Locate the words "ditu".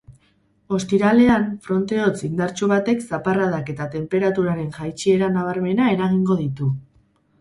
6.45-6.73